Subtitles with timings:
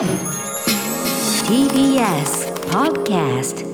[0.00, 0.08] TBS
[2.70, 3.66] Podcast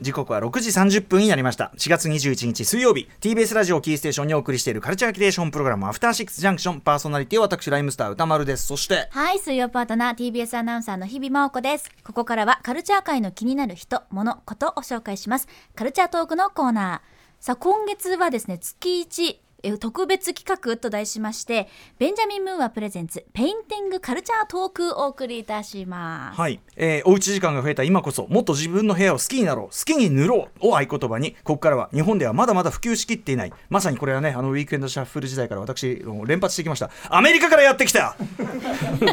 [0.00, 11.88] 時刻は6時30分になりました4月21日水曜日 TBS ラジオキーステーションにお送りしているカルチャーキュレーションプログラムアフターシックスジャンクションパーソナリティは私ライムスター歌丸ですそしてはい、水曜パートナー TBS アナウンサーの日々真央子です。
[12.02, 15.46] ここからはカルチャー界の気になる人、物、ことを紹介します。
[15.76, 17.22] カルチャートークのコーナー。
[17.44, 19.41] さあ、今月はですね、月1、え
[19.78, 21.68] 特別企画と題しまして、
[21.98, 26.40] ベンジャミン・ムーアプレゼンツ、ペインティングカルチャートークをお送りいたします。
[26.40, 36.90] はい、えーおうち時間が増えた今こそもっと自分の部屋を好きになろう好きに塗ろうを合言葉にここからは日本ではまだまだ普及しきっていないまさにこれはねあのウィークエンドシャッフル時代から私連発してきました。
[37.08, 38.16] アメリカからやってきた。
[38.18, 39.10] 全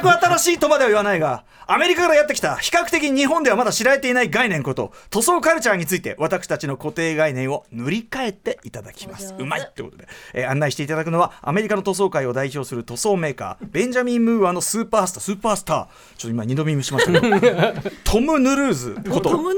[0.00, 9.34] く新しいとまでは言わないがアメリカからやってきた比較的日本ではまだ知られていない概念こと塗装カルチャーについて私たちの固定概念を塗り替えていただきます。
[9.38, 15.22] うまいってことで、えー案内していただくのはアメリカの塗装界を代表する塗装メーカーベンジャミン・ムーアのスーパースター。
[15.22, 15.76] スーパースター。
[15.76, 17.90] ちょっと今二度見しましたけど。
[18.04, 19.30] トム・ヌルーズこと。
[19.30, 19.54] トム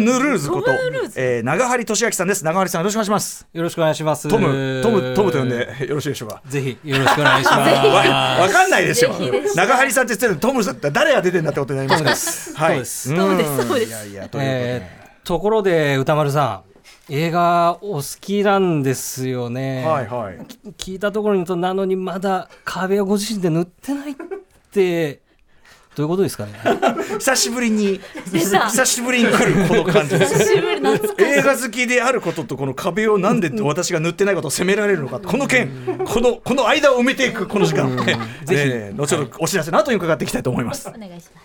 [0.00, 0.48] ヌルーズ？
[0.50, 0.70] こと。
[1.16, 2.44] えー長張俊明さんです。
[2.44, 3.46] 長張さんよろしくお願いします。
[3.52, 4.28] よろしくお願いします。
[4.28, 5.56] トムトムトムと呼んで
[5.88, 6.42] よろしいでしょうか？
[6.46, 7.56] ぜひよろしくお願いします。
[7.56, 9.12] わわかんないですよ。
[9.12, 9.30] ぜひ。
[9.30, 12.66] です長張さんって言ってるのトムさんって誰が出てんだってことになりますから。
[12.68, 12.74] はい。
[12.74, 13.12] トムです。
[13.12, 13.68] んトムです。
[13.68, 13.88] そうです。
[13.88, 14.44] いやいやということで。
[14.44, 16.73] えーところで歌丸さん、
[17.10, 19.84] 映画お好きなんですよね。
[19.86, 20.38] はいはい。
[20.78, 24.14] 聞いたところにとなのにまだ壁をご自身で塗ってないっ
[24.72, 25.20] て。
[25.94, 26.52] どういうことですかね？
[27.20, 28.00] 久しぶりに
[28.32, 30.52] 久しぶりに来るこの感じです
[31.18, 35.68] 映画好きであることとこの壁をなんで私が塗ってないことを責められるのかこの件
[36.04, 37.94] このこの間を埋めていくこの時間。
[37.94, 38.96] ねぜひ。
[38.96, 40.88] 後ほどお知らせの後に伺っていきたいと思います。
[40.88, 41.40] お願いしま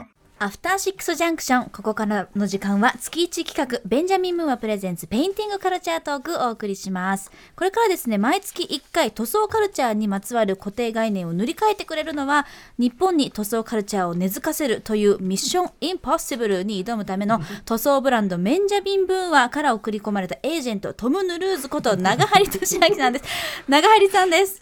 [0.00, 0.13] す。
[0.44, 1.70] アフターシックスジャンクション。
[1.70, 7.32] ここからの時間は月1企画、ベンジャミン・ムーアプレゼンツペインティングカルチャートークをお送りします。
[7.56, 12.44] これからですね、毎月1回塗装カルチャーにまつわる固定概念を塗り替えてくれるのは、
[12.76, 23.24] 日本に塗装カルチャーを根付かせるというミッション・インポッシブルに挑むための塗装ブランドベンジャミン・ムーアから送り込まれたエージェント、トム・ヌルーズこと長張俊明さんです。
[23.66, 24.60] 長張さんです。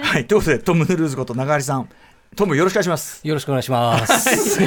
[0.00, 1.88] はいということでトム・ヌルーズこと長張さん
[2.34, 4.58] トムよろしくお願いしますよろしくお願いします。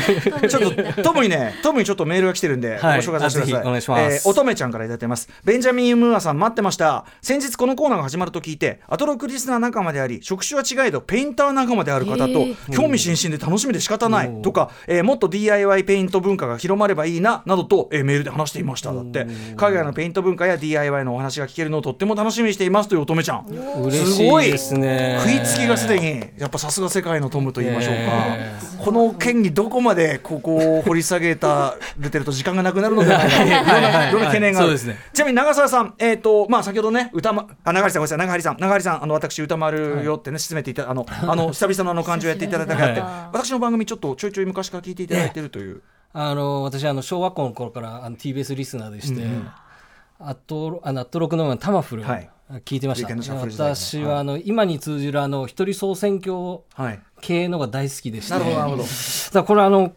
[0.48, 3.68] ちょっとトムにね、トムにちょっとメールが来てるんで、はいご紹介させてください。
[3.68, 5.30] お願いしますえー乙女ちゃんからいただいてます。
[5.44, 7.06] ベンジャミン・ムーアさん待ってました。
[7.22, 18.94] 先日このコーナーが始まると聞いて、アトロクリスナー仲間であり、職種は違えどペインター仲間である方とへー興味津々で楽しみで仕方ないとか、えーもっと DIY ペイント文化が広まればいいななどと、えーメールで話していました。
[18.94, 23.46] だって海外のペイント文化や DIY のお話が聞けるのをとっても楽しみにしていますという乙女ちゃん。
[23.48, 25.20] 嬉しいですね。
[25.22, 28.02] 食いつきがすでにやっぱさすが世界のトムと言いましょうか、
[28.38, 35.00] えこの件にどこまでここを掘り下げた出てると時間がなくなるのではないかいろんな懸念がある、そうですね。
[35.14, 38.18] ちなみに長澤さん、えーとまあ、先ほどね歌、ま、あ長張さんごめんなさい。
[38.20, 38.58] 長張さん。
[38.60, 45.82] 長張さんあの私歌丸よってね進めていたあのあの久々のあの感じをやっていただいたからって、は私の番組ちょっとちょいちょい昔から聞いていただいてるという、
[46.14, 49.24] あの私あの小学校の頃からあの TBS リスナーでして、
[50.20, 52.30] あとあのアットロクのタマフル、はい
[52.64, 53.14] 聞いてました。
[53.36, 56.34] 私はあの、今に通じるあの一人総選挙
[56.74, 58.34] はい、系のが大好きでして。
[58.34, 58.84] なるほどなるほど。
[59.34, 59.94] だこれあの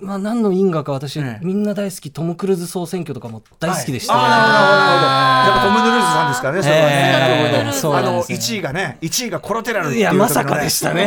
[0.00, 1.44] まあ何の因果か私、ええ。
[1.44, 5.50] みんな大好きトム・クルーズ総選挙とかも大好きでした、はい、あー。
[5.50, 7.52] なるほどなるほどやっぱトム・ヌルーズさんですからねそれはね、ええ。
[7.52, 11.04] なるほどそうあのなんですね1位がね1位がコラテラルっていういやまさかでしたね。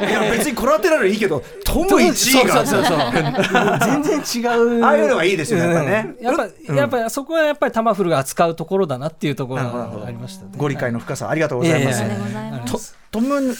[0.00, 2.64] いや別にコラテラルいいけどトム1位が。
[2.64, 3.12] そうそうそうそう。
[3.80, 4.84] 全然違う。
[4.84, 6.14] ああいうのがいいですよねやっぱね。
[6.18, 6.24] うん。
[6.24, 6.76] やっぱ、うん。
[6.76, 10.52] やっぱそこはやっぱりタマフルが扱うところだなっていうところがありましたね。
[10.56, 12.92] ご理解の深さありがとうございます、いやいやありがとうございます。
[12.94, 13.54] とトム・ヌル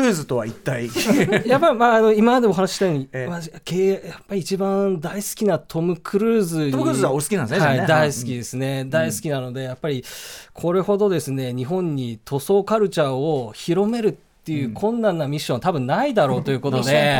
[0.00, 0.90] ーズとは一体？
[1.48, 3.26] やっぱりまああの今までお話ししたように、ええ。
[3.26, 10.04] まあ、経営やっぱり一番大好きなトム・クルーズにトムクルーズはお好きなんですねはい、大好きですね、大好きなのでやっぱり
[10.52, 14.12] これほどですね日本に塗装カルチャーを広めるっ
[14.44, 17.16] ていう困難なミッションは多分ないだろうということで、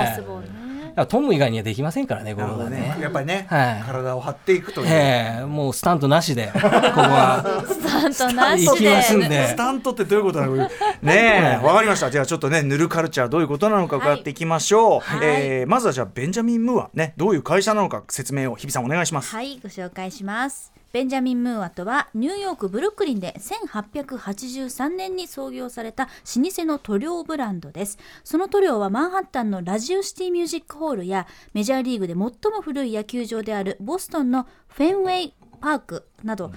[1.06, 2.78] トム以外にはできませんからねここはね。
[2.78, 2.98] ね。
[3.00, 3.82] やっぱりね、はい。
[3.82, 7.64] 体を張っていくという、ええもうスタントなしでここは。
[7.66, 9.28] スタントなし行きますんで。
[9.28, 10.70] でスタントってどういうことなのね。
[11.02, 12.10] えわかりました。
[12.10, 15.20] じゃあちょっとね塗るカルチャーどういうことなのか伺っていきましょう、はい。
[15.22, 20.77] えーまずはじゃあベンジャミン・ムーアねどういう会社なのか説明を日比さんお願いします、はい、ご紹介します。
[20.92, 26.10] ベンジャミン・ムーアとはニューヨーク・ブルックリンで1883年に創業された老
[26.50, 27.98] 舗の塗料ブランドです。
[28.24, 36.54] その塗料はマンハッタンのラジオシティミュージックホールやメジャーリーグで最も古い野球場であるボストンのフェンウェイ・パークなどに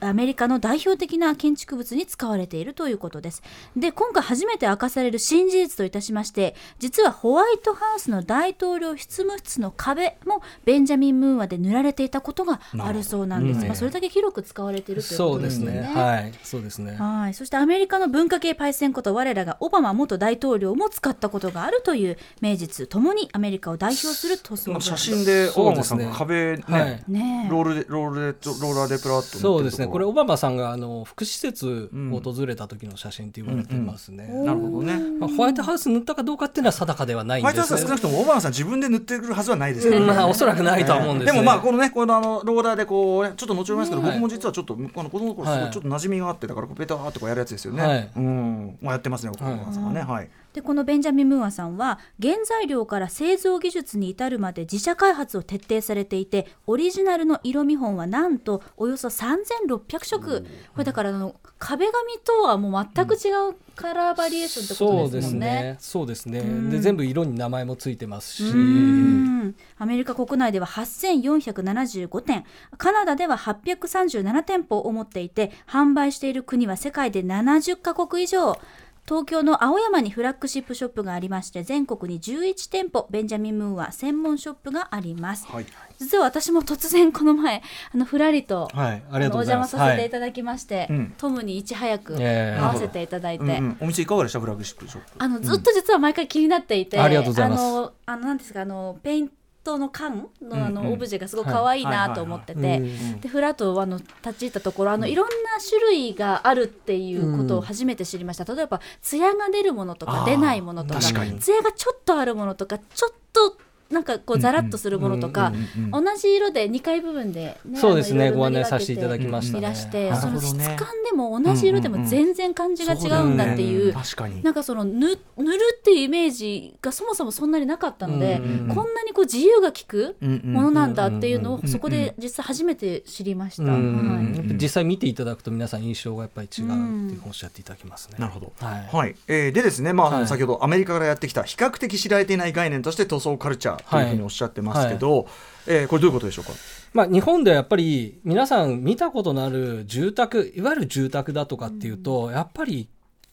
[0.00, 3.42] アメリカの代表的な建築物に使われているということです。
[3.76, 13.66] で今回初めて明かされる新事実といたしまして実はホワイトハウスの大統領執務室の壁もベンジャミン・ムーアで塗られていたことがあるそうなんです、うん。
[13.66, 15.86] まあ、それだけ広く使われているというこそうでとですすよねね。
[15.86, 16.32] はい。
[16.42, 16.96] そうですね。
[16.96, 27.44] はい、そしてアメリカの文化系パイセンこと我らがオバマ元大統領も使ったことがあるという名実ともにアメリカを代表する塗装写真でオバマさんが壁ね、はいね。
[27.46, 29.61] えロールでロールでローラーでプラッと塗って。
[29.61, 29.86] るとこそうですね。
[29.88, 34.98] これオバマさんがあの福祉施設を訪れた時の写真って言われてますね、なるほどね。
[35.18, 40.06] まあ、ホワイトハウス塗ったかどうかっていうのは定かではないんホワイトハウスは少なくともオバマさん自分で塗ってくるはずはないですからね。
[40.06, 41.32] まあおそらくないとは思うんですね。
[41.32, 44.10] でもまあこのねこのあのローラーでこうねちょっと後ほど言いますけど、はい。
[44.12, 48.10] 僕も実はちょっとあの子供の頃すごいちょっと馴染みがあってだからペターってこうやるやつですよね、はい。
[48.16, 48.78] うん。
[48.80, 50.00] まあやってますねオバマさんはね。
[50.02, 60.42] はい、でこのベンジャミン・ムーアさんは原材料から製造技術に至るまで自社開発を徹底されていてオリジナルの色見本はなんとおよそ3600色。
[60.72, 65.46] これだからあの壁紙とはもう全く違うカラーバリエーションってそことうですもんね。
[65.46, 65.76] ね。
[65.78, 66.42] そうですね。
[66.70, 68.42] で全部色に名前もついてますし。
[68.44, 69.54] うん。
[69.78, 72.44] アメリカ国内では8475店
[72.76, 78.58] カナダでは837店舗を持っていて販売している国は世界で70カ国以上
[79.04, 85.66] 東京の青山にフラッグシップショップがありまして全国に11店舗ベンジャミン・ムーア専門ショップがあります、はい。
[85.98, 87.62] 実は私も突然この前
[87.92, 90.10] あのふらりと、はいありがとうごお邪魔させてい。
[90.10, 91.14] ただきまして、うん。
[91.18, 93.76] トムにいち早くええ合わせていただいて、うんうん。
[93.80, 94.40] お店いかがでした？
[94.40, 95.10] フラッグシップショップ。
[95.18, 97.60] あのずっと実は毎回気になっていて、ありがとうございます。
[97.60, 99.30] あのあのなんですかあのペイン
[99.62, 102.82] トの缶のあの、オブジェがすごく可愛いなと思ってて、
[103.20, 105.32] でフラットあの立ち入ったところあのいろんな
[105.68, 108.54] 種類があるっていうことを初めて知りました。
[108.54, 113.56] 例えば艶が出るものとか出ないものとか艶がちょっとあるものとかちょっと
[113.92, 119.58] なんかこうザラッとするものとか、うんうんうんうん同じ色で2階部分で、ね、そうですねご案内させていただきましたね。
[119.60, 120.16] いらして、うん。
[120.16, 120.64] そのなるほどね。
[120.64, 124.42] 質感でも同じ色でも全然感じが違うんだっていう,、確かに。
[124.42, 128.74] なんかその塗塗るっていうイメージがそもそもそんなになかったので、うんうんうん。
[128.74, 133.62] こんなにこう自由が利くものなんだっていうのうんをそこで実際初めて知りました。
[133.64, 138.16] うんはいやっぱ実際見ていただくと皆さん印象がやっぱり違うっておっしゃっていただきますね。
[138.18, 138.52] なるほど。
[138.58, 138.88] はい。
[138.96, 140.26] はい、えーでですね、まあ、はい。
[140.26, 145.26] 先ほどアメリカからやってきた比較的知られていない概念として塗装カルチャーというふうにおっしゃってますけど、
[145.66, 146.52] えーこれどういうことでしょうか？
[146.92, 152.88] まあ、日本ではやっぱり皆さん見たことのある住宅いわゆる住宅だとかっていうと、やっぱり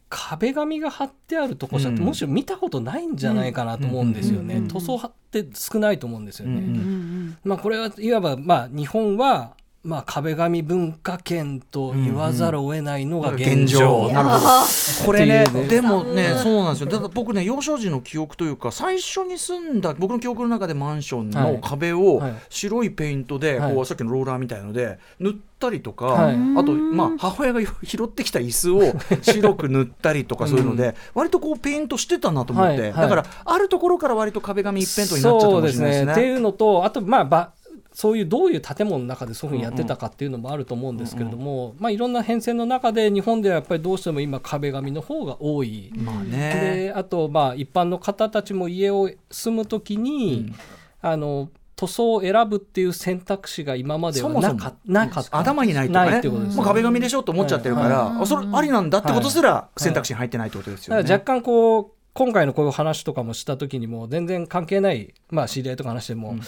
[0.08, 2.00] 壁紙が貼ってあるとこじゃ、うん。
[2.00, 7.36] むしろ見たことないんじゃないかなと思うんですよね、うん塗装貼って少ないと思うんですよね。
[7.44, 14.08] まあ、これはいわば、まあ、日本は、まあ、壁紙文化圏と言わざるを得ないのが現状。
[14.08, 15.68] 現状なるほどこれねね。
[15.68, 16.90] でもねそうなんですよ。
[16.90, 22.34] だから僕ね幼少時の記憶というか最初に住んだ僕の記憶の中でマンションの壁をはい。
[22.50, 23.74] 白いペイントで、はい。
[23.74, 26.36] こうさっきのローラーみたいので塗ったりとか、はい。
[26.36, 28.82] あと、まあ、母親が 拾ってきた椅子を
[29.22, 32.92] 白く塗ったりとかそういうので、割とこうペイントしてたなと思って、はい。
[32.92, 33.02] はい。
[33.04, 36.06] だからあるところから割と壁紙一辺倒になっちゃったかもしれないですね。
[36.08, 36.12] ね。
[36.12, 37.52] っていうのとあとまあば
[37.94, 45.92] そういうどういう建物の中でそういうふうにやってたかっていうのもあると思うんですけれども、まあ、いろんな変遷の中で日本ではやっぱりどうしても今壁紙の方が多い。
[45.96, 46.88] まあね。
[46.88, 50.54] であとまあ一般の方たちも家を住むときに、
[51.02, 55.38] あの塗装を選ぶっていう選択肢が今まではなかなかった。
[55.38, 56.12] 頭にないとかね。
[56.12, 58.22] ないってことですもう壁紙でしょと思っちゃってるから、はい。
[58.24, 61.04] あそれありなんだってことすら選択肢に入ってないってことですよね。
[61.04, 66.42] だから若干こう今回のこういう話とかもした時にも全然関係ない、まあ、知り合いとか話しても、うん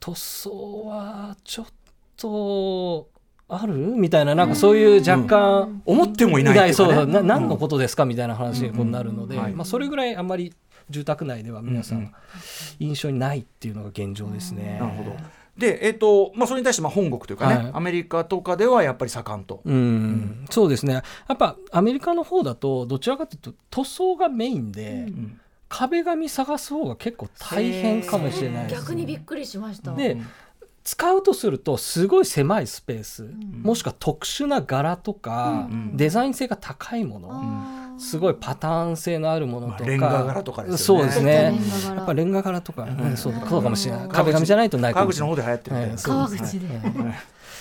[0.00, 1.66] 塗装はちょっ
[2.16, 3.08] と
[3.48, 3.74] ある？
[3.74, 8.04] みたいななんかそういう若干、思ってもいないいうそうな何のことですか？
[8.04, 10.54] みたいな話になるので、まあ、それぐらいあんまり
[10.90, 12.12] 住宅内では皆さん
[12.78, 14.78] 印象にないっていうのが現状ですね。
[14.80, 15.16] なるほど。
[15.56, 17.70] で、えっとまあ、それに対してまあ本国というかね、はい。
[17.72, 19.62] アメリカとかではやっぱり盛んと。
[19.64, 20.92] うん、そうですね。
[20.94, 21.02] や
[21.32, 29.94] っぱアメリカの方だとどちらかというと塗装がメインで、ん壁紙探す方が結構大変かもしれないです、逆にびっくりしました。
[29.94, 30.16] で
[30.84, 33.28] 使うとするとすごい狭いスペース、
[33.62, 41.02] もしくは特殊な柄とか、うんデザイン性が高いもの、あーすごいパターン性のあるものとか、まあレンガ柄とかですよね。
[41.02, 41.32] そうですね。
[41.32, 41.94] レンガ柄。
[41.96, 43.16] やっぱレンガ柄とか、うん。
[43.16, 44.04] そうそうかもしれない。
[44.04, 44.08] うん。
[44.10, 45.92] 壁紙じゃないとないか川口もしれないの方で流行ってるみたいな。
[45.92, 47.16] はいそう川口で。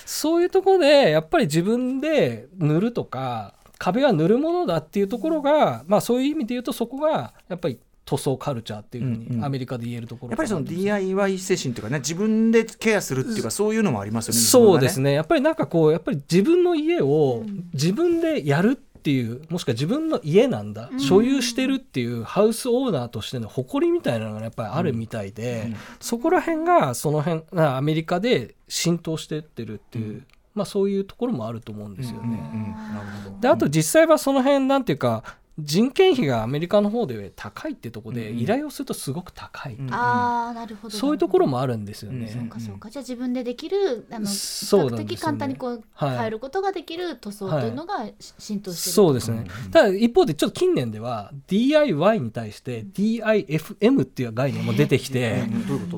[0.05, 9.39] そういうところでやっぱり自分で塗るとか壁は塗るものだっていうところが、まあそういう意味で言うとそこがやっぱり塗装カルチャーっていうふううんうん。
[9.39, 14.39] にアメリカで言えるところやっぱりその DIY 精神というかね自分でケアするっていうかそういうのもありますよね。
[14.39, 15.11] そうですね。
[15.11, 17.43] ねやっぱりなんかこうやっぱり自分の家を
[17.73, 30.23] 自分でやるっていうもしくは自分の家なんだ、所有してるっていうハウスオーナーとしての誇りみたいなのがやっぱりあるみたいで、そこら辺がその辺あアメリカで浸透してってるっていう
[30.55, 32.39] まあ、そういうところもあると思うんですよね。
[32.53, 32.71] うん。
[32.95, 33.39] なるほど。
[33.41, 35.23] であと実際はその辺なんていうか
[35.57, 39.83] 人件費がアメリカの方で高いってところでうん依頼をするとすごく高い、う。
[39.83, 40.97] んああなるほど。
[40.97, 42.25] そういうところもあるんですよね。
[42.25, 42.89] うんそうかそうか。
[42.89, 46.15] じゃあ自分でできるあの比較的簡単にこうはい。
[46.17, 55.43] 変えることができる塗装というのがし浸透してるそうですね、ただ一方でちょっと近年では DIY に対して DIFM っていう概念も出てきて、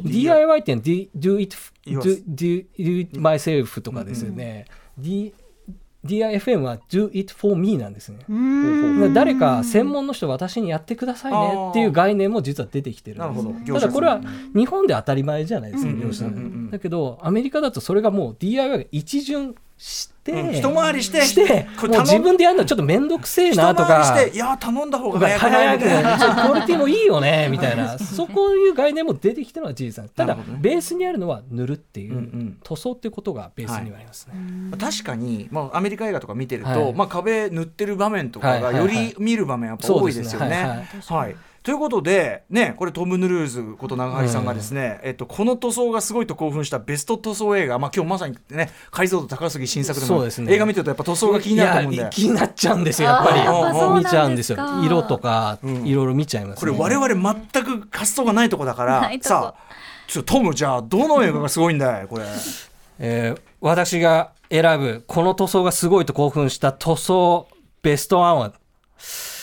[0.04, 4.66] DIY っていうのは Do, do it, myself とかですよね、
[4.98, 5.34] D
[6.06, 8.20] DIFM は Do it for me なんですね。
[9.14, 13.74] 誰か専門の人私にやってくださいねっていう概念も実は出てきてるんです。
[13.74, 14.22] ただこれは
[14.56, 16.72] 日本で当たり前じゃないですか、うん業者うんうんうん。
[16.72, 20.18] だけどアメリカだとそれがもう DIY が一巡して、うん
[20.54, 27.98] 一回りしてしてこれ自分でやるのちょっと面倒くせえ一なとか回りしていや頼んだ方が早いみたいなクオリティもいいよねみたいな。
[28.00, 30.10] そこいう概念も出てきてるのは事実なん。
[30.10, 30.44] ただ、ね。
[30.60, 34.34] ベースにあるのは塗るっていう、うんうん塗装っていうことがベースにはありますね、
[34.78, 36.94] 確かに、まあ、アメリカ映画とか見てると、はい。
[36.94, 38.88] まあ、壁塗ってる場面とかはいはいはい。
[38.88, 40.56] がより見る場面やっぱ多いですよね。
[41.08, 41.24] はい。
[41.24, 41.36] はい
[41.68, 50.54] ということで、ね、これトム・ヌルーズこと長張さんがですね、えっと、この塗装がすごいと興奮したベスト塗装映画、まあ、今日まさにね解像度高すぎ新作でもそうですね。
[50.54, 51.98] 映画見てるとやっぱ塗装が気になると思うんで。
[51.98, 54.00] いや気になっちゃうんですよやっぱり。
[54.00, 54.58] 見ちゃうんですよ。
[54.86, 56.72] 色とかうんいろいろ見ちゃいます、ね。
[56.72, 59.62] これ我々全く発想がないとこだから さあ
[60.08, 62.24] ちょっとトムじゃあどの映画がすごいんだいこれ。
[63.00, 67.48] えー私が選ぶこの塗装がすごいと興奮した塗装
[67.82, 68.54] ベストワンは「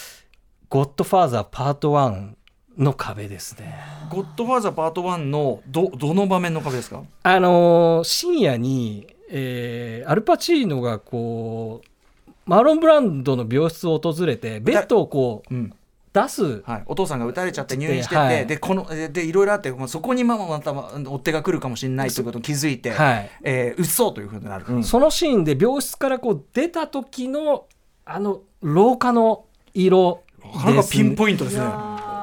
[0.69, 2.31] ゴッドファーザーパート1」
[2.79, 3.75] の壁ですね。
[4.11, 7.03] ゴッドファーザーパート1のどどの場面の壁ですか？
[7.23, 15.73] あのー深夜に、えーアルパチーノがこうマロンブランドの病室を訪れてベッドをこううん。
[16.13, 16.63] 出す。
[16.65, 18.47] はい、お父さんが撃たれちゃって入院してて、はい。
[18.47, 23.31] でこのででいろいろあってもうそこにまあまた追っ手が来るかもしれないということに気づいて、はい。
[23.43, 27.67] えー、撃そうというふうになる、そのシーンで病室からこう出た時の
[28.05, 30.23] あの廊下の色
[30.55, 31.65] なかなかピンポイントですね。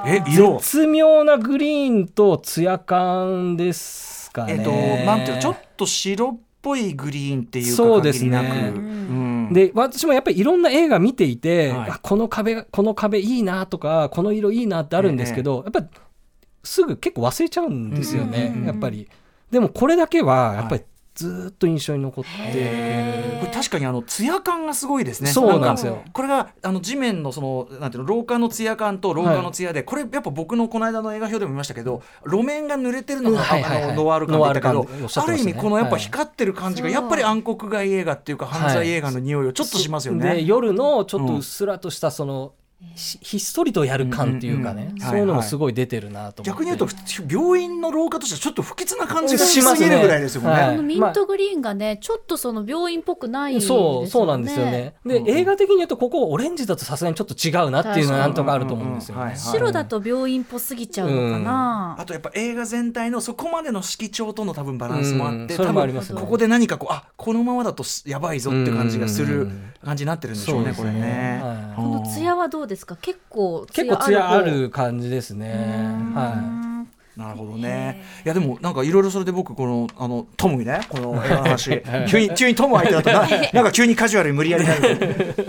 [0.05, 4.53] え色絶妙なグリーンとツヤ感ですかね。
[4.53, 8.31] えっ、となんていうのちょっと白っぽいグリーンっていうかそうですね。
[8.31, 9.53] 限りなく、うん。
[9.53, 11.89] で私もやっぱりいろんな映画見ていて、はい。
[11.91, 15.85] あこの壁がこの壁いいなとかこの色いいなってあるんですけど、やっぱり
[16.63, 18.65] すぐ結構忘れちゃうんですよね、うん。
[18.65, 19.07] やっぱり。
[19.51, 20.83] でもこれだけはやっぱり
[21.21, 22.29] ずーっと印象に残って、
[23.39, 25.29] これ確かにあのツヤ感がすごいですね。
[25.29, 25.95] そうなんですよ。
[25.97, 33.43] かこれがあの地面のそのなんていうの廊下のツヤ感と廊下のツヤで、これやっぱ僕のこの間の映画表でも見ましたけど、路面が濡れてるのが、うん。
[33.43, 33.83] はいはいはい。
[33.83, 36.01] あのノワール感って言ったけどノワール感おっしゃっある意味このやっぱはい。
[36.01, 40.41] 光ってる感じがやっぱり暗黒街映画っていうか犯罪映画の匂いをちょっとしますよでね。
[40.41, 42.53] 夜のちょっとうっすらとしたその、
[42.95, 44.99] ひひっそりとやる感っていうかね、うんうんうん。
[44.99, 46.43] そういうのもすごい出てるなと思って。
[46.43, 46.87] 逆に言うと
[47.29, 50.21] 病院の廊下としてはちょっと不吉な感じがしすぎるぐらい。
[50.21, 50.77] ですよね。
[50.81, 53.81] ミントグリーンがね、ちょっとその病院っぽくないですよね。
[53.81, 54.95] そうそうなんですよね。
[55.05, 55.29] で、うん。
[55.29, 59.21] 映画的に言うとここオレンジだとさすがにちょっと違うなっていうのはなんとかあると思うんですよね。
[59.21, 59.39] うんうんうんはい。
[59.39, 61.95] 白だと病院っぽすぎちゃうのかな。
[61.99, 65.49] あとやっぱ映画全体のそこまでの色調との多分バランスもあって、うん。
[65.49, 66.21] それ多分もありますね。
[66.21, 69.71] ここで何かこうあこのままだとやばいぞって感じがするうん。
[69.83, 70.99] 感じになってるんでしょうねこれね。
[71.01, 71.39] ね。
[71.41, 71.75] はい。
[71.75, 72.95] このツヤはどうですか？
[72.95, 74.49] 結構結構艶あ方。
[74.49, 75.53] る感じですね。
[76.15, 76.61] は
[77.17, 78.01] なるほどね。
[78.25, 84.97] いやでもなんかいろいろそれで僕このあのトムにねこの 映画の話急に急にトム相手だとな なんか急にカジュアルに無理やりなる。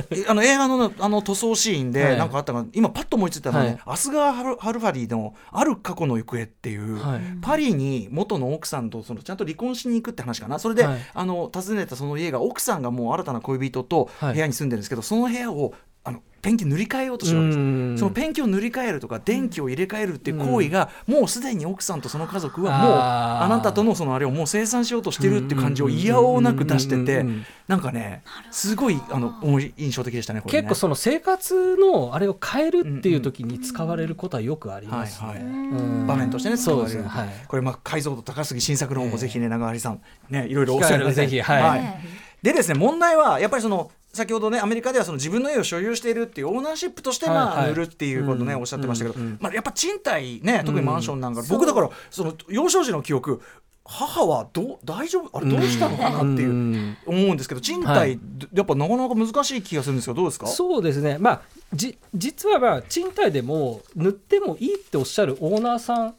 [0.11, 2.19] えあの映画のあの塗装シーンではい。
[2.19, 3.81] なんかあったのが今パッと思いついたのはね、はい。
[3.87, 7.21] アスガー・ハルハルファリーの「ある過去の行方」っていう、はい。
[7.41, 10.59] パリに元の奥さんとそのちゃんと離婚しに行くって話かな？
[10.59, 10.99] それで、はい。
[11.15, 14.35] あの訪ねたその家が奥さんがもう新たな恋人とはい。
[14.35, 15.73] 部屋に住んでるんですけど、その部屋を
[16.05, 17.59] あのペンキ塗り替えようとしてるわけです。
[17.59, 17.99] うん。
[17.99, 27.25] そのペンキを塗り替えるとか電気を入れ替えるっていう行為が、もうすでに奥さんとその家族はもうあなたとのそのあれをもう生産しようとしてるっていう感じをいやおうなく出してて
[27.69, 29.35] なんかねすごいあの
[29.77, 30.59] 印象的でしたねこれね。
[30.63, 35.29] 結構その生活のあれを変えるっていう時に使われることはよくありますね。
[35.29, 35.45] はいはい。
[35.45, 36.07] うん。
[36.09, 37.21] 場面としてね使そうわれる、ですね。
[37.21, 37.29] はい。
[37.47, 41.57] これまあ解像度高すぎ新作の方もぜひね長張さんねいろいろお機会あれば世話になりたい。
[41.57, 42.01] ぜひはい。
[42.43, 47.65] でですね問題はやっぱりその先ほどねアメリカではその自分の家を所有しているっていうオーナーシップとしてまあはい。
[47.65, 48.61] はい塗るっていうことねうん。
[48.61, 53.41] おっしゃってましたけどまあやっぱ賃貸ね特にマンションなんか僕だからその幼少時の記憶
[53.85, 56.97] 母はどう大丈夫あれどうしたのかなっていううん。
[57.07, 58.19] 思うんですけど賃はい。
[58.19, 60.47] 貸やっぱなかなか難しい気がするんですけどどうですか？
[60.47, 61.43] そうですね、まあ、
[61.73, 66.15] じ実はまあ賃貸でも塗ってもいいっておっしゃるオーナーさん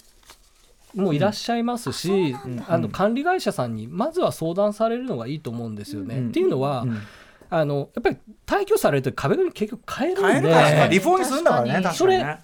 [0.96, 2.36] もいらっしゃいますし、
[2.68, 6.18] あの管理会社さんにまずは相談されるのがいいと思うんですよね。
[6.18, 6.30] うん。
[6.30, 6.98] っていうのは、うん
[7.56, 8.18] あのやっぱり
[8.48, 10.24] 退去されると壁紙結局変えるんで。
[10.24, 11.94] 買えるからリフォームするんだからね確かに。
[11.94, 12.40] 確かにね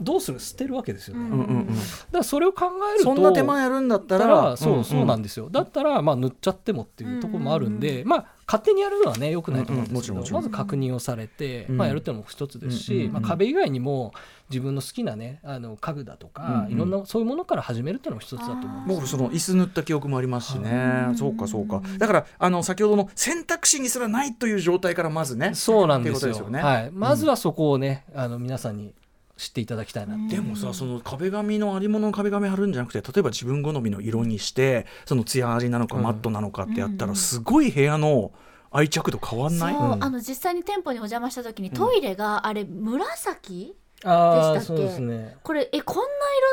[0.00, 0.40] どうする？
[0.40, 1.56] 捨てるわけですよね、うんうんうん。
[1.58, 1.78] うんだか
[2.12, 5.48] らそれを考えるとそんな手間やるんだっただらそうそうなんですよ。
[5.50, 11.76] だったらまあ塗っちゃってもっていうところもあるんで、まあ勝手にやるのはねよくないと思うんですけど、うんうんまず確認をされて、うん。
[11.78, 13.12] まあ、やるっていうのも一つですし、うんうんうん。
[13.14, 14.12] まあ、壁以外にも
[14.50, 16.72] 自分の好きなねあの家具だとか、うんうん。
[16.72, 21.80] いろんなそういうものから始めるっていうのも一つだと思うんです僕その椅子塗った記憶もありますしね、そうかそうか。
[21.98, 25.54] だからあの先ほどの選択肢にすらないという状態からまずね。
[25.54, 26.50] そうなんですよ。
[26.50, 26.60] ね。
[26.60, 28.92] はい、まずはそこをねあの皆さんに
[29.36, 30.16] 知っていただきたいな。
[30.16, 36.02] ってでもさその壁紙のありものの壁紙貼るんじゃなくて例えば自分好みの色にしてその艶ありなのかうん。
[36.02, 38.32] マットなのかってやったらすごい部屋の
[38.70, 40.04] 愛着度変わんない、そう、うん。
[40.04, 43.74] あの実際に店舗にお邪魔した時にトイレがあれ紫
[44.04, 44.82] ああでしたっけ？
[44.82, 45.36] そうですね。
[45.42, 46.02] これえこんな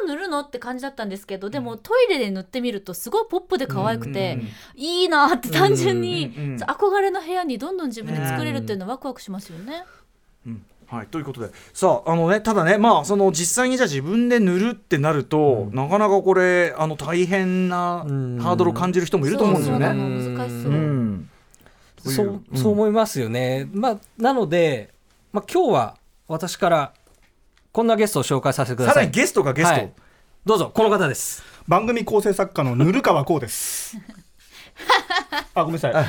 [0.05, 0.39] 色塗るの？
[0.41, 4.39] って感じだったんですけどでもトイレで塗ってみるとすごいポップで可愛くて、
[4.75, 9.83] いいなって単純に、うんうんうん憧れの部屋にどんどん自分で作れるっていうのはワクワクしますよね。
[10.47, 11.49] うんはい、ということで。
[11.73, 18.39] さああのねただねまあその実際にじゃあ自分で塗るってなると、なかなかこれあの大変なうん。
[18.39, 19.87] ハードルを感じる人もいると思うんですよね。
[19.87, 20.71] 難しそう。
[20.71, 21.29] うん。
[21.97, 22.57] そううん。
[22.57, 24.93] そう思いますよね、まあ、なので、
[25.31, 25.97] まあ、今日は
[26.27, 26.93] 私から
[27.71, 28.93] こんなゲストを紹介させてください。
[28.93, 29.93] さらにゲストがゲスト、はい。
[30.45, 31.43] どうぞこの方です。
[31.67, 33.97] 番組構成作家のぬる川こうです。
[35.53, 35.93] あ、ごめんなさい。
[35.95, 36.05] えっ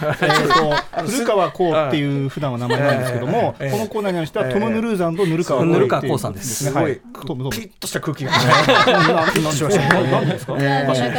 [0.49, 6.65] と、古川こうっていう普段は名前なんですけども、ええこのコーナーに関してはトム・ヌルーザンとぬる川こうぬる川こうさんです。
[6.65, 6.71] ね。
[6.71, 7.01] すごい、はい。
[7.27, 7.51] トム、トム。
[7.51, 8.45] ピリッとした空気が、なか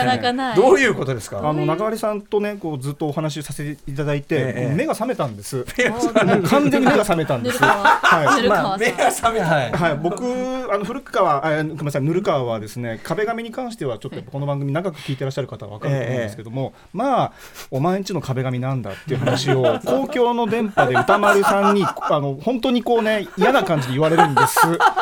[0.05, 0.55] なかない。
[0.55, 1.39] どういうことですか？
[1.39, 5.65] あの中割さんとねこうずっとお話しさせていただいて、ええ目が覚めたんです。
[6.50, 7.59] 完全に目が覚めたんです。
[7.62, 8.41] はい。
[8.79, 9.71] 目が覚めた、はい。
[9.71, 10.24] はい、僕
[10.71, 12.01] あの古川あごめんなさい。
[12.01, 17.33] ぬる川はですね壁紙に関してはちょっとこの番組長く聞いてらっしゃる方は分かると思うんですけども、まあ
[17.71, 24.60] お前んちの壁紙なんだっていう話を 公共の電波で歌丸さんにあの本当にこうね嫌な感じで言われるんです。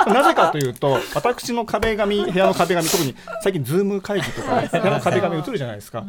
[0.07, 6.03] なぜかというと私の壁紙部屋の壁紙特に最近ズーム会議とか部屋の壁紙映るじゃないですか、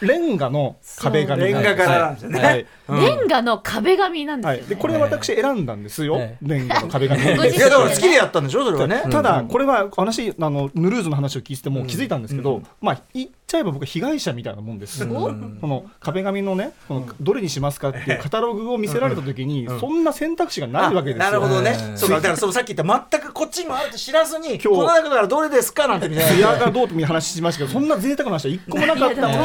[0.00, 2.66] レンガの壁紙レンガ柄なんですよね、はい。
[3.00, 4.60] レンガの壁紙なんですよね。
[4.60, 7.22] はい、でこれ私選んだんですよ、えレンガの壁紙。
[7.22, 12.98] いやだから好きでやったんでしょそれはね、ただこれは話あのヌルーズの話を聞いてても気づいたんですけど、まあ
[13.46, 15.32] ちゃえば僕は被害者みたいなもんです、おこ
[15.66, 21.24] の壁紙のねこのどれにしますかっていうカタログを見せられた時に、そんな選択肢がないわけですよ。
[21.24, 21.96] なるほどね、ええ。
[21.96, 22.16] そうか。
[22.16, 24.68] だからそのさっき言った全くこっちにもあるって知らずに今日。
[24.68, 26.32] この中からどれですかなんてみたいな。
[26.32, 29.36] 艶がどうという話しましたけどそんな贅沢な話は一個もなかったので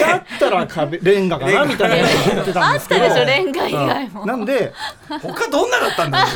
[0.00, 3.00] だったら壁レンガかなみたいなことを思ってたんあですけど。
[3.04, 4.26] ったでしょレンガ以外も。
[4.26, 4.72] なんで
[5.08, 6.26] 他どんなだったんだよ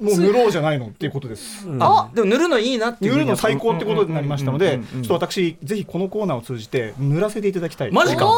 [0.00, 1.66] もう塗ろうじゃないのっていうことです。
[1.80, 7.92] あでも塗るのいいなっていう塗るの最高ってことになりましたのでちょっと私ぜひこのコーナーを通じて塗らせていただきたい。
[7.92, 8.26] マジか。
[8.26, 8.36] はい。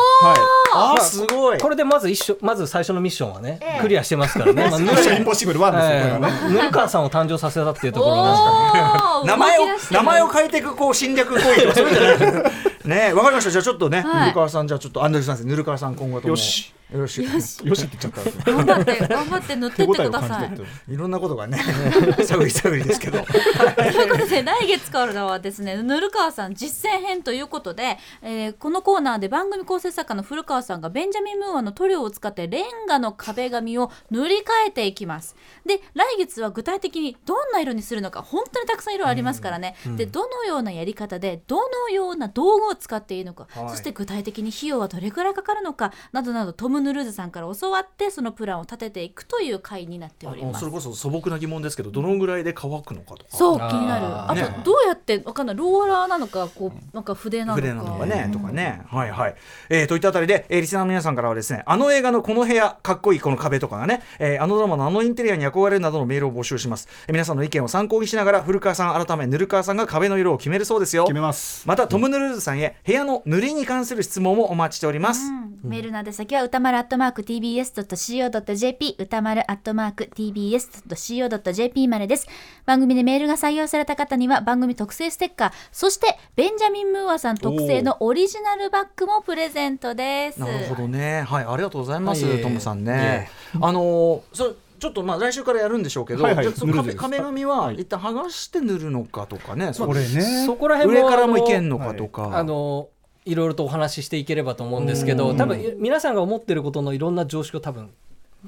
[0.75, 1.01] あー。
[1.01, 1.59] すごい。
[1.59, 6.39] これでまず一緒まず最初のミッションはね、クリアしてますからね、 まあ、ぬミッションインポッシブル1ですよ、これはね。
[6.43, 6.47] え。
[6.49, 8.33] ーぬるかわさんを誕生させたっていうところが
[9.23, 12.53] おー名前を名前を変えていくこう侵略行為とかそういうんじゃない
[12.85, 13.13] ね。
[13.15, 13.51] わかりました。
[13.51, 14.21] じゃあちょっとね、はい。
[14.21, 16.33] ぬるかわさんじゃあちょっとアンドレスさんですぬるかわさん今後とも。
[16.33, 17.55] よしよしよし。
[17.55, 18.53] って言っちゃった。
[18.53, 20.93] 頑張って頑張って塗ってってください。
[20.93, 21.59] いろんなことがね
[22.25, 23.25] 探り探りですけど。
[23.25, 35.35] ということで来月からはですねぬる川さん実践編ということで、えーこのコーナーで番組構成作家の古川さんがベンジャミン・ムーアの塗料を使ってレンガの壁紙を塗り替えていきます。
[35.65, 43.71] で来月は具体的にどんな色にするのか本当にたくさん色ありますからね、でどのようなやり方でどのような道具を使っていいのか、はい。
[43.71, 50.61] そして具体的に費用はどれくらいかかるのかなどなどトム・ヌルーズさんから教わってそのプランを立てていくという回になっております。
[50.61, 53.25] それこそ素朴な疑問ですけどどのぐらいで乾くのかとか。
[53.29, 54.07] そう気になる。
[54.07, 57.61] あとどうやってわかんないローラーなのかこうなんか筆なのか。
[57.61, 59.35] 筆なのかねとかね、はいはい、
[59.69, 71.05] えーといったあたりで、えーリスナーの皆さんからはですねあの映画のこの部屋かっこいいこの壁とかがね、えーあのドラマのあのインテリアに憧れるなどのメールを募集します、えー皆さんの意見を参考にしながら古川さん改めぬる川さんが壁の色を決めるそうですよ。
[71.05, 71.67] 決めます。
[71.67, 75.31] またトム・ヌルーズさんへ部屋の塗りに関する質問もお待ちしております、
[75.63, 82.27] メールの宛先は歌丸アットマーク tbs.co.jp 歌丸アットマーク tbs.co.jp までです。
[82.65, 90.41] 番組でメールが採用された方には番組特製ステッカーそしてベンジャミン・ムーアさん特製のオリジナルバッグもプレゼントです。
[90.41, 91.23] なるほどね。
[91.23, 92.43] はいありがとうございます、はい。
[92.43, 96.53] トムさんいねあのーそちょっとまあ来週からやるんでしょうけど、はいはい。
[96.53, 100.45] 壁紙は一旦剥がして塗るのかとかね、これね。
[100.45, 102.89] そこら辺も上からもいけんんのかとか、あの
[103.27, 107.91] いろいろとお話ししていければと思うんですけど多分皆さんが思ってることのいろんな常識を多分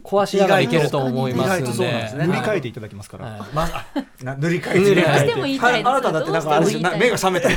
[0.02, 3.40] 壊しながらいけると思いますん意外とそうなんですでね塗り替えていただきますから、はい。
[3.52, 3.86] まあ
[4.22, 5.88] な塗り替え塗り替えて。
[5.88, 6.60] あなただってなんか
[6.98, 7.48] 目が覚めた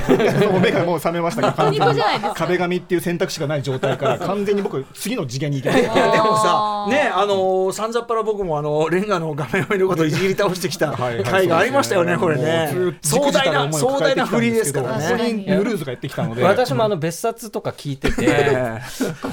[0.51, 5.81] もう目がもう覚めましたけど壁紙っていう選択肢がない状態から完全に僕次の次元に行けて。
[5.81, 11.15] い やでもさねあのーさんざっぱら僕もあのレンガの画面を見ることをいじり倒してきたはい。
[11.15, 12.71] はい回がありましたよねこれね。
[12.73, 15.03] もうずっ壮と大な壮大な振りですからね。
[15.03, 16.43] にそれにヌルーズがやってきたので。
[16.43, 18.81] 私もあの別冊とか聞いてて、 え。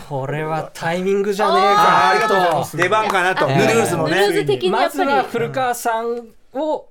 [0.08, 3.46] これはタイミングじゃねえあーありかがとうございます出番かなと。
[3.46, 5.16] ヌええルーズのヌルーねズ的にやまずっぱり。
[5.18, 6.88] は古川さんを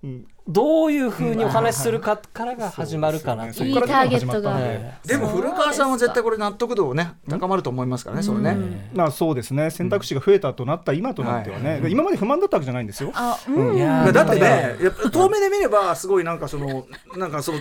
[0.48, 4.56] どういうふうにお話しするかからが始まるかなといいそこからターゲットが。
[4.60, 8.90] えでも古川さんは絶対これ納得度をね高まると思いますからねそれね。
[8.94, 9.70] まあそうですね。
[9.72, 13.12] 選択肢が増えたとなった今となってはね、今まで不満だったわけじゃないんですよ。
[13.14, 13.38] だ
[14.24, 17.60] ってね、やっぱ遠目で見ればすごいなんかそのなんかその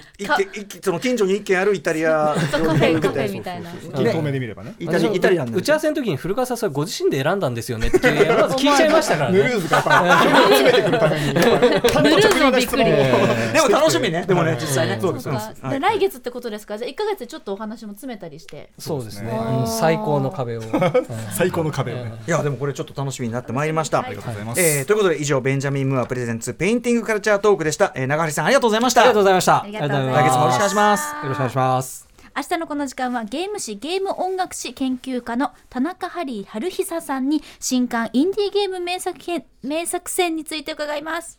[0.83, 3.73] その近所に一軒あるイタリアカフェカフェみたいな。
[3.73, 4.75] 遠目で見ればね。
[4.79, 9.39] イタリイタリアン打ち合わせの時に古川さんそれご自身で選んだんですよねって聞いちゃいましたからね。
[9.39, 11.27] ヌルーズがやっぱり詰めてくるために。
[11.35, 14.25] ヌルーズもびっくりでも楽しみね。
[14.27, 14.99] でもね実際ね。
[15.01, 16.79] そうです来月ってことですか？
[16.79, 18.71] じゃあ1ヶ月でちょっとお話も詰めたりして。
[18.79, 19.33] そうですね。
[19.67, 20.63] 最高の壁を。
[21.37, 22.15] 最高の壁をね。
[22.27, 22.31] い。
[22.31, 24.07] やでもこれちょっと楽しみになってまいりました、はい。
[24.07, 29.01] ありがとうございます、えーということで以上ベンジャミン・ムーアプレゼンツペインティングカルチャートークでした、えー、長張さんありがとうございました。
[29.03, 29.63] ありがとうございました。
[29.63, 30.17] ありがとうございます。
[30.17, 31.09] 来月もよろしくお願いします。
[31.09, 32.07] よろしくお願いします。
[32.37, 41.39] 明日のこの時間はゲーム誌ゲーム音楽誌研究家の田中ハリー春久さんに新刊インディーゲーム名作編名作選について伺います